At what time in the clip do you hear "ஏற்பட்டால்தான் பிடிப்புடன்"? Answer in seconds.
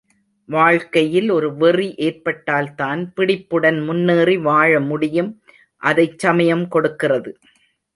1.97-3.79